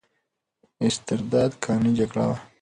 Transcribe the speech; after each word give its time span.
استرداد 0.87 1.51
قانوني 1.63 1.91
جګړه 1.99 2.25
وه. 2.29 2.37